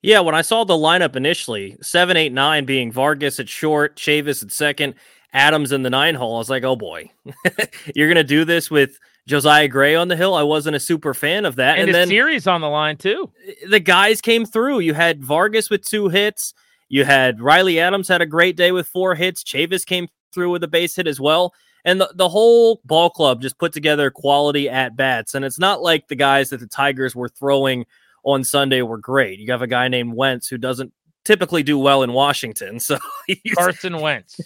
[0.00, 4.42] Yeah, when I saw the lineup initially, seven, eight, nine being Vargas at short, Chavis
[4.42, 4.94] at second,
[5.32, 7.10] Adams in the nine hole, I was like, oh boy,
[7.94, 10.34] you're gonna do this with Josiah Gray on the hill.
[10.34, 11.78] I wasn't a super fan of that.
[11.78, 13.30] And, and the then series on the line too.
[13.68, 14.80] The guys came through.
[14.80, 16.54] You had Vargas with two hits.
[16.88, 19.42] You had Riley Adams had a great day with four hits.
[19.42, 21.54] Chavis came through with a base hit as well
[21.84, 25.34] and the, the whole ball club just put together quality at bats.
[25.34, 27.86] And it's not like the guys that the Tigers were throwing
[28.24, 29.40] on Sunday were great.
[29.40, 30.92] You have a guy named Wentz who doesn't
[31.24, 32.78] typically do well in Washington.
[32.80, 32.98] So
[33.54, 34.40] Carson Wentz.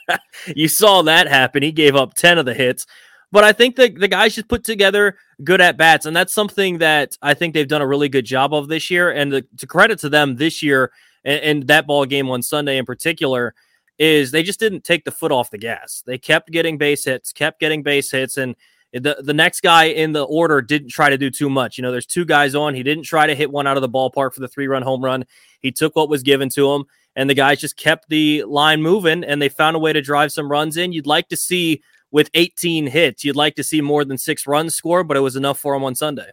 [0.56, 1.62] you saw that happen.
[1.62, 2.86] He gave up 10 of the hits.
[3.30, 6.06] But I think that the guys just put together good at bats.
[6.06, 9.10] And that's something that I think they've done a really good job of this year.
[9.10, 10.92] And the, to credit to them this year
[11.24, 13.54] and, and that ball game on Sunday in particular,
[13.98, 16.02] is they just didn't take the foot off the gas.
[16.06, 18.54] They kept getting base hits, kept getting base hits, and
[18.92, 21.76] the the next guy in the order didn't try to do too much.
[21.76, 22.74] You know, there's two guys on.
[22.74, 25.04] He didn't try to hit one out of the ballpark for the three run home
[25.04, 25.24] run.
[25.60, 26.84] He took what was given to him,
[27.16, 30.32] and the guys just kept the line moving, and they found a way to drive
[30.32, 30.92] some runs in.
[30.92, 34.74] You'd like to see with 18 hits, you'd like to see more than six runs
[34.74, 36.30] scored, but it was enough for him on Sunday.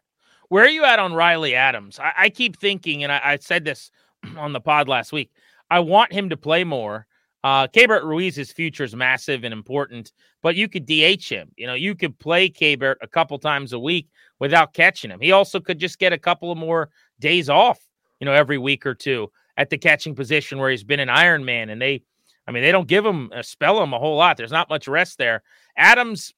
[0.49, 1.99] Where are you at on Riley Adams?
[1.99, 3.91] I, I keep thinking, and I, I said this
[4.37, 5.31] on the pod last week.
[5.69, 7.07] I want him to play more
[7.45, 10.11] uh, Keibert Ruiz's future is massive and important,
[10.41, 11.51] but you could DH him.
[11.55, 14.09] You know, you could play Keibert a couple times a week
[14.39, 15.19] without catching him.
[15.19, 17.79] He also could just get a couple of more days off,
[18.19, 21.45] you know, every week or two at the catching position where he's been an Iron
[21.45, 21.69] Man.
[21.69, 22.01] And they,
[22.47, 24.37] I mean, they don't give him, a spell him a whole lot.
[24.37, 25.43] There's not much rest there.
[25.77, 26.33] Adams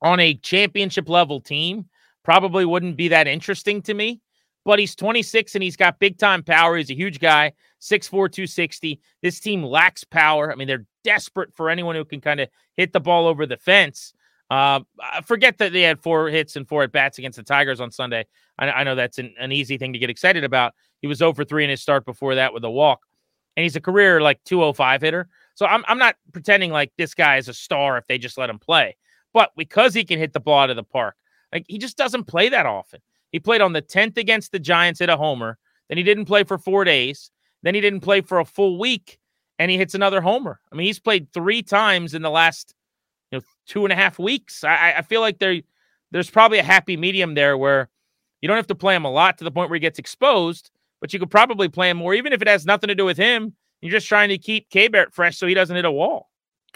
[0.00, 1.86] on a championship level team
[2.22, 4.20] probably wouldn't be that interesting to me,
[4.64, 6.76] but he's 26 and he's got big time power.
[6.76, 7.52] He's a huge guy.
[7.80, 9.00] 6'4, 260.
[9.22, 10.52] This team lacks power.
[10.52, 13.56] I mean, they're desperate for anyone who can kind of hit the ball over the
[13.56, 14.14] fence.
[14.50, 14.80] Uh,
[15.24, 18.26] forget that they had four hits and four at bats against the Tigers on Sunday.
[18.58, 20.74] I, I know that's an, an, easy thing to get excited about.
[21.00, 23.00] He was over 3 in his start before that with a walk,
[23.56, 25.28] and he's a career like 205 hitter.
[25.54, 28.50] So I'm, I'm not pretending like this guy is a star if they just let
[28.50, 28.96] him play.
[29.32, 31.16] But because he can hit the ball out of the park,
[31.52, 33.00] like he just doesn't play that often.
[33.30, 35.58] He played on the 10th against the Giants at a homer.
[35.88, 37.30] Then he didn't play for four days.
[37.62, 39.18] Then he didn't play for a full week
[39.58, 40.60] and he hits another homer.
[40.70, 42.74] I mean, he's played three times in the last,
[43.30, 44.64] you know two and a half weeks.
[44.64, 45.60] I, I feel like there
[46.10, 47.88] there's probably a happy medium there where
[48.40, 50.70] you don't have to play him a lot to the point where he gets exposed,
[51.00, 53.16] but you could probably play him more, even if it has nothing to do with
[53.16, 53.54] him.
[53.82, 56.30] You're just trying to keep Keibert fresh so he doesn't hit a wall.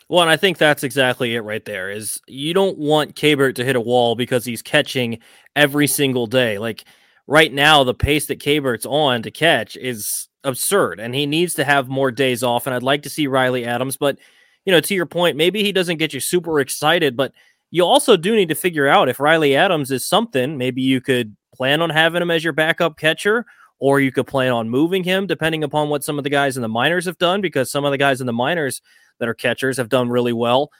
[0.08, 1.90] Well, and I think that's exactly it right there.
[1.90, 5.20] Is you don't want Keibert to hit a wall because he's catching
[5.54, 6.58] every single day.
[6.58, 6.84] Like
[7.26, 11.64] right now, the pace that Keibert's on to catch is absurd, and he needs to
[11.64, 12.66] have more days off.
[12.66, 14.18] And I'd like to see Riley Adams, but
[14.64, 17.32] you know, to your point, maybe he doesn't get you super excited, but
[17.70, 20.58] you also do need to figure out if Riley Adams is something.
[20.58, 23.46] Maybe you could plan on having him as your backup catcher,
[23.78, 26.62] or you could plan on moving him, depending upon what some of the guys in
[26.62, 28.80] the minors have done, because some of the guys in the minors
[29.18, 30.70] that are catchers have done really well.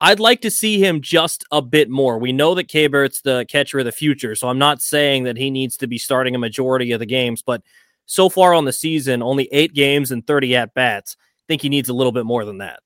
[0.00, 2.18] I'd like to see him just a bit more.
[2.18, 5.50] We know that Keibert's the catcher of the future, so I'm not saying that he
[5.50, 7.62] needs to be starting a majority of the games, but
[8.06, 11.16] so far on the season, only eight games and 30 at bats.
[11.20, 12.80] I think he needs a little bit more than that.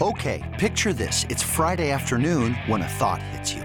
[0.00, 1.24] Okay, picture this.
[1.28, 3.64] It's Friday afternoon when a thought hits you.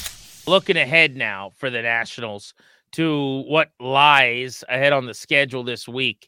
[0.51, 2.53] Looking ahead now for the Nationals
[2.91, 6.27] to what lies ahead on the schedule this week.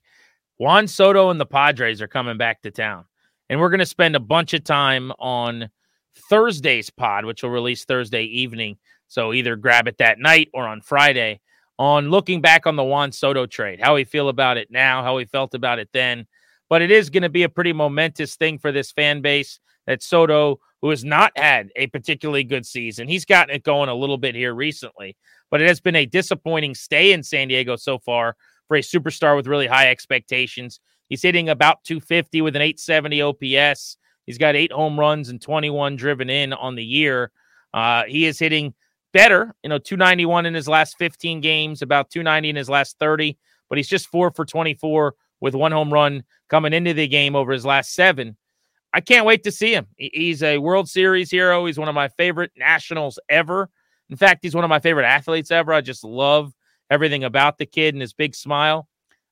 [0.58, 3.04] Juan Soto and the Padres are coming back to town.
[3.50, 5.70] And we're going to spend a bunch of time on
[6.30, 8.78] Thursday's pod, which will release Thursday evening.
[9.10, 11.42] So either grab it that night or on Friday
[11.78, 15.18] on looking back on the Juan Soto trade, how we feel about it now, how
[15.18, 16.28] we felt about it then.
[16.70, 20.02] But it is going to be a pretty momentous thing for this fan base that
[20.02, 24.20] Soto, who has not had a particularly good season, he's gotten it going a little
[24.20, 25.18] bit here recently
[25.54, 28.36] but it has been a disappointing stay in San Diego so far
[28.68, 30.80] for a superstar with really high expectations.
[31.10, 33.98] He's hitting about 250 with an 870 OPS.
[34.26, 37.32] He's got eight home runs and 21 driven in on the year.
[37.72, 38.74] Uh, he is hitting
[39.12, 43.38] better, you know, 291 in his last 15 games, about 290 in his last 30,
[43.70, 47.52] but he's just four for 24 with one home run coming into the game over
[47.52, 48.38] his last seven.
[48.94, 49.88] I can't wait to see him.
[49.98, 51.66] He's a World Series hero.
[51.66, 53.70] He's one of my favorite nationals ever.
[54.10, 55.74] In fact, he's one of my favorite athletes ever.
[55.74, 56.54] I just love
[56.92, 58.88] everything about the kid and his big smile.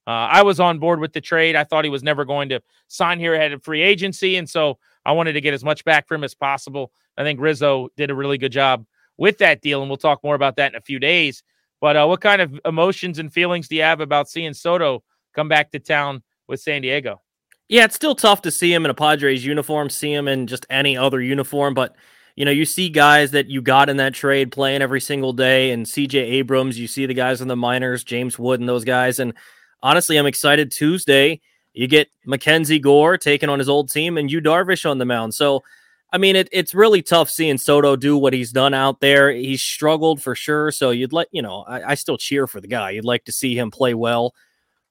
[0.08, 1.56] Uh, I was on board with the trade.
[1.56, 4.38] I thought he was never going to sign here ahead of free agency.
[4.38, 6.91] And so I wanted to get as much back for him as possible.
[7.17, 8.86] I think Rizzo did a really good job
[9.17, 9.82] with that deal.
[9.82, 11.43] And we'll talk more about that in a few days.
[11.80, 15.04] But uh, what kind of emotions and feelings do you have about seeing Soto
[15.36, 17.21] come back to town with San Diego?
[17.72, 20.66] Yeah, it's still tough to see him in a Padres uniform, see him in just
[20.70, 21.74] any other uniform.
[21.74, 21.96] But
[22.36, 25.72] you know, you see guys that you got in that trade playing every single day,
[25.72, 29.20] and CJ Abrams, you see the guys in the minors, James Wood, and those guys.
[29.20, 29.34] And
[29.82, 31.40] honestly, I'm excited Tuesday.
[31.74, 35.34] You get Mackenzie Gore taking on his old team, and Yu Darvish on the mound.
[35.34, 35.64] So,
[36.12, 39.32] I mean, it, it's really tough seeing Soto do what he's done out there.
[39.32, 40.72] He's struggled for sure.
[40.72, 42.90] So you'd like, you know, I, I still cheer for the guy.
[42.90, 44.36] You'd like to see him play well,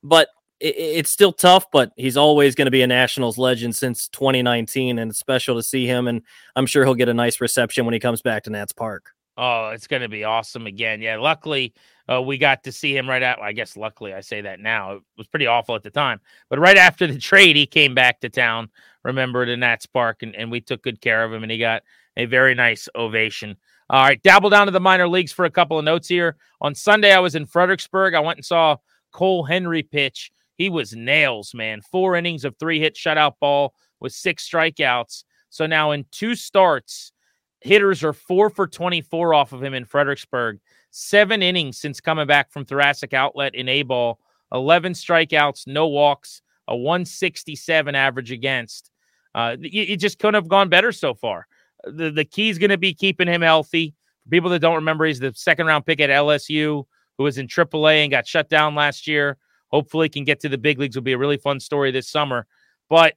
[0.02, 0.28] but
[0.60, 4.98] it, it's still tough, but he's always going to be a Nationals legend since 2019,
[4.98, 6.06] and it's special to see him.
[6.06, 6.22] And
[6.56, 9.10] I'm sure he'll get a nice reception when he comes back to Nats Park.
[9.36, 11.00] Oh, it's going to be awesome again.
[11.00, 11.72] Yeah, luckily
[12.12, 13.40] uh, we got to see him right at.
[13.40, 14.96] I guess luckily I say that now.
[14.96, 16.20] It was pretty awful at the time,
[16.50, 18.68] but right after the trade, he came back to town.
[19.02, 21.82] Remember the Nats Park, and, and we took good care of him, and he got
[22.16, 23.56] a very nice ovation.
[23.88, 26.36] All right, dabble down to the minor leagues for a couple of notes here.
[26.60, 28.14] On Sunday, I was in Fredericksburg.
[28.14, 28.76] I went and saw
[29.10, 30.30] Cole Henry pitch
[30.60, 31.80] he was nails, man.
[31.80, 35.24] Four innings of three hit shutout ball with six strikeouts.
[35.48, 37.12] So now in two starts,
[37.62, 40.60] hitters are four for 24 off of him in Fredericksburg.
[40.90, 44.18] Seven innings since coming back from thoracic outlet in A ball,
[44.52, 48.90] 11 strikeouts, no walks, a 167 average against.
[49.34, 51.46] Uh, it just couldn't have gone better so far.
[51.84, 53.94] The, the key is going to be keeping him healthy.
[54.24, 56.84] For people that don't remember, he's the second round pick at LSU
[57.16, 59.38] who was in AAA and got shut down last year.
[59.70, 60.96] Hopefully, can get to the big leagues.
[60.96, 62.46] Will be a really fun story this summer.
[62.88, 63.14] But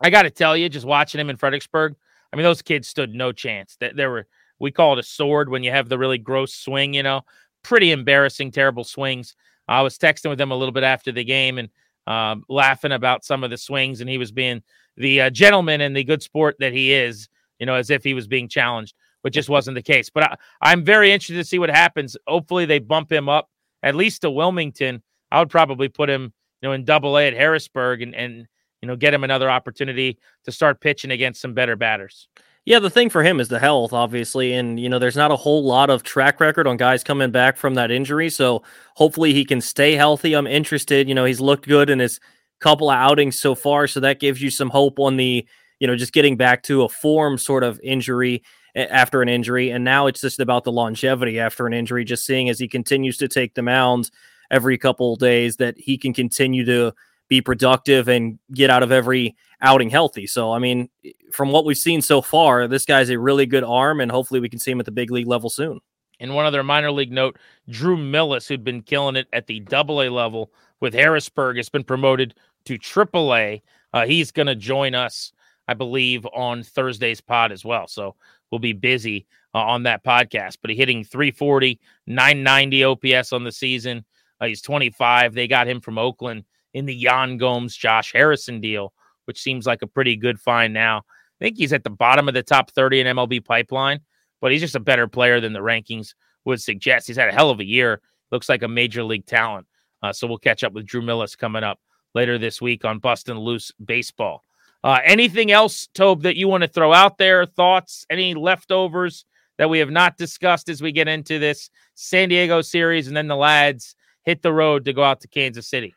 [0.00, 1.94] I got to tell you, just watching him in Fredericksburg,
[2.32, 3.76] I mean, those kids stood no chance.
[3.80, 4.26] That there were
[4.58, 7.22] we call it a sword when you have the really gross swing, you know,
[7.62, 9.34] pretty embarrassing, terrible swings.
[9.66, 11.68] I was texting with him a little bit after the game and
[12.06, 14.62] um, laughing about some of the swings, and he was being
[14.96, 18.14] the uh, gentleman and the good sport that he is, you know, as if he
[18.14, 20.10] was being challenged, but just wasn't the case.
[20.10, 22.16] But I, am very interested to see what happens.
[22.26, 23.48] Hopefully, they bump him up
[23.82, 25.02] at least to Wilmington.
[25.30, 28.46] I would probably put him, you know, in Double A at Harrisburg and and
[28.82, 32.28] you know get him another opportunity to start pitching against some better batters.
[32.66, 34.52] Yeah, the thing for him is the health, obviously.
[34.52, 37.56] And, you know, there's not a whole lot of track record on guys coming back
[37.56, 38.28] from that injury.
[38.28, 38.62] So
[38.96, 40.34] hopefully he can stay healthy.
[40.34, 41.08] I'm interested.
[41.08, 42.20] You know, he's looked good in his
[42.60, 43.86] couple of outings so far.
[43.86, 45.46] So that gives you some hope on the,
[45.78, 48.42] you know, just getting back to a form sort of injury
[48.76, 49.70] after an injury.
[49.70, 53.16] And now it's just about the longevity after an injury, just seeing as he continues
[53.16, 54.10] to take the mound
[54.50, 56.92] every couple of days that he can continue to
[57.28, 60.26] be productive and get out of every outing healthy.
[60.26, 60.88] So, I mean,
[61.32, 64.48] from what we've seen so far, this guy's a really good arm, and hopefully we
[64.48, 65.80] can see him at the big league level soon.
[66.18, 67.38] In one other minor league note,
[67.68, 71.84] Drew Millas, who'd been killing it at the double A level with Harrisburg, has been
[71.84, 72.34] promoted
[72.66, 73.62] to triple A.
[73.92, 75.32] Uh, he's going to join us,
[75.66, 77.86] I believe, on Thursday's pod as well.
[77.86, 78.16] So
[78.50, 80.58] we'll be busy uh, on that podcast.
[80.60, 84.04] But hitting 340, 990 OPS on the season.
[84.40, 85.34] Uh, he's 25.
[85.34, 88.92] They got him from Oakland in the Yan Gomes, Josh Harrison deal,
[89.24, 90.98] which seems like a pretty good find now.
[90.98, 94.00] I think he's at the bottom of the top 30 in MLB pipeline,
[94.40, 96.14] but he's just a better player than the rankings
[96.44, 97.06] would suggest.
[97.06, 98.00] He's had a hell of a year.
[98.30, 99.66] Looks like a major league talent.
[100.02, 101.78] Uh, so we'll catch up with Drew Millas coming up
[102.14, 104.44] later this week on Bustin' Loose Baseball.
[104.82, 107.44] Uh, anything else, Tobe, that you want to throw out there?
[107.44, 108.06] Thoughts?
[108.08, 109.26] Any leftovers
[109.58, 113.28] that we have not discussed as we get into this San Diego series and then
[113.28, 115.94] the lads hit the road to go out to Kansas City?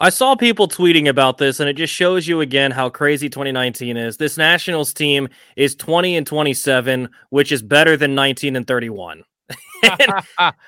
[0.00, 3.96] I saw people tweeting about this, and it just shows you again how crazy 2019
[3.96, 4.16] is.
[4.16, 9.22] This Nationals team is 20 and 27, which is better than 19 and 31.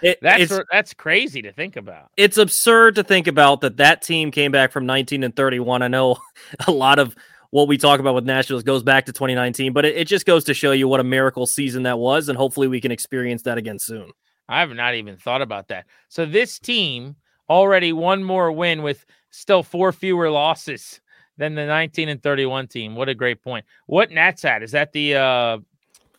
[0.02, 2.10] it, that's that's crazy to think about.
[2.16, 5.82] It's absurd to think about that that team came back from 19 and 31.
[5.82, 6.18] I know
[6.66, 7.16] a lot of
[7.50, 10.44] what we talk about with Nationals goes back to 2019, but it, it just goes
[10.44, 13.58] to show you what a miracle season that was, and hopefully we can experience that
[13.58, 14.12] again soon.
[14.48, 15.86] I have not even thought about that.
[16.08, 17.16] So this team
[17.48, 21.00] already one more win with still four fewer losses
[21.36, 22.94] than the 19 and 31 team.
[22.94, 23.66] What a great point.
[23.86, 24.62] What Nats at?
[24.62, 25.58] Is that the uh,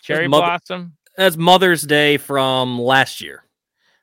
[0.01, 0.93] cherry Mother- blossom?
[1.15, 3.43] That's Mother's Day from last year.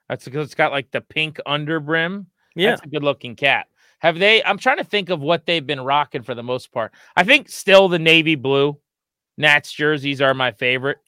[0.09, 2.27] That's because it's got like the pink underbrim.
[2.57, 2.71] Yeah.
[2.71, 3.69] That's a good looking cap.
[4.01, 4.43] Have they?
[4.43, 6.93] I'm trying to think of what they've been rocking for the most part.
[7.17, 8.79] I think still the navy blue
[9.37, 10.99] Nats jerseys are my favorite.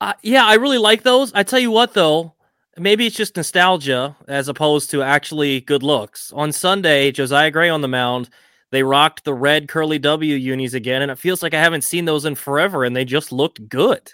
[0.00, 1.32] Uh, yeah, I really like those.
[1.34, 2.34] I tell you what, though,
[2.78, 6.32] maybe it's just nostalgia as opposed to actually good looks.
[6.34, 8.30] On Sunday, Josiah Gray on the mound,
[8.70, 12.04] they rocked the red curly W unis again, and it feels like I haven't seen
[12.04, 14.12] those in forever, and they just looked good.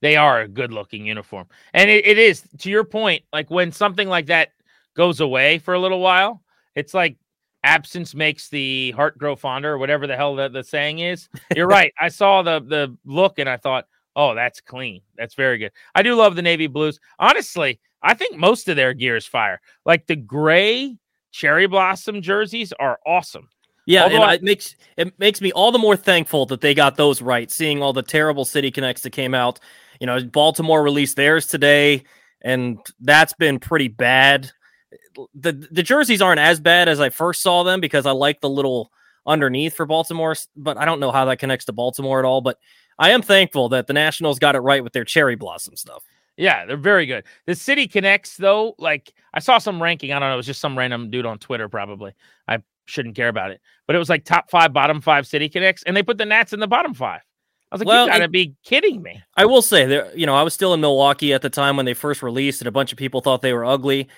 [0.00, 1.46] They are a good looking uniform.
[1.72, 4.50] And it, it is, to your point, like when something like that
[4.94, 6.42] goes away for a little while,
[6.74, 7.16] it's like
[7.62, 11.28] absence makes the heart grow fonder, or whatever the hell the, the saying is.
[11.54, 11.92] You're right.
[11.98, 13.86] I saw the the look and I thought,
[14.16, 15.02] Oh, that's clean.
[15.16, 15.72] That's very good.
[15.94, 17.00] I do love the navy blues.
[17.18, 19.60] Honestly, I think most of their gear is fire.
[19.84, 20.98] Like the gray
[21.32, 23.48] cherry blossom jerseys are awesome.
[23.86, 26.74] Yeah, Although and I, it makes it makes me all the more thankful that they
[26.74, 27.50] got those right.
[27.50, 29.60] Seeing all the terrible City Connects that came out,
[30.00, 32.04] you know, Baltimore released theirs today,
[32.40, 34.50] and that's been pretty bad.
[35.34, 38.48] the The jerseys aren't as bad as I first saw them because I like the
[38.48, 38.90] little
[39.26, 42.40] underneath for Baltimore, but I don't know how that connects to Baltimore at all.
[42.40, 42.58] But
[42.98, 46.04] I am thankful that the Nationals got it right with their cherry blossom stuff.
[46.36, 47.24] Yeah, they're very good.
[47.46, 50.12] The City Connects, though, like I saw some ranking.
[50.12, 50.34] I don't know.
[50.34, 52.12] It was just some random dude on Twitter, probably.
[52.48, 53.60] I shouldn't care about it.
[53.86, 56.52] But it was like top five, bottom five City Connects, and they put the Nats
[56.52, 57.20] in the bottom five.
[57.70, 59.22] I was like, well, you gotta be kidding me.
[59.36, 61.86] I will say there, you know, I was still in Milwaukee at the time when
[61.86, 64.08] they first released, and a bunch of people thought they were ugly.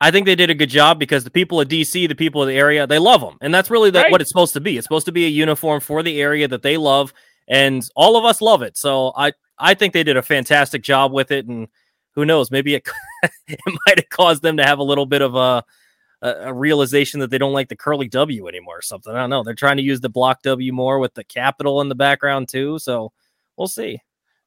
[0.00, 2.48] I think they did a good job because the people of DC, the people of
[2.48, 4.10] the area, they love them, and that's really the, right.
[4.10, 4.78] what it's supposed to be.
[4.78, 7.12] It's supposed to be a uniform for the area that they love,
[7.48, 8.76] and all of us love it.
[8.76, 11.68] So I I think they did a fantastic job with it, and
[12.14, 12.88] who knows, maybe it
[13.46, 15.64] it might have caused them to have a little bit of a,
[16.22, 19.14] a realization that they don't like the curly W anymore or something.
[19.14, 19.42] I don't know.
[19.42, 22.78] They're trying to use the block W more with the capital in the background too.
[22.78, 23.12] So
[23.56, 24.00] we'll see.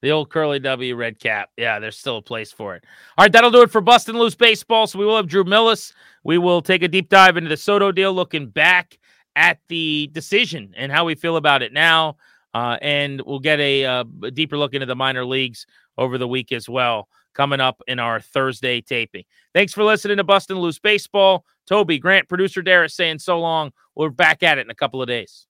[0.04, 1.50] The old curly W red cap.
[1.56, 2.84] Yeah, there's still a place for it.
[3.18, 4.86] All right, that'll do it for Bustin' Loose Baseball.
[4.86, 5.94] So we will have Drew Millas.
[6.26, 9.00] We will take a deep dive into the Soto deal, looking back
[9.38, 12.18] at the decision and how we feel about it now.
[12.54, 15.66] Uh, and we'll get a, uh, a, deeper look into the minor leagues
[15.98, 19.24] over the week as well, coming up in our Thursday taping.
[19.54, 21.46] Thanks for listening to Bustin' Loose Baseball.
[21.72, 23.72] Tobi, Grant, producer Darius saying so long.
[23.96, 25.48] We're back at it in a couple of days.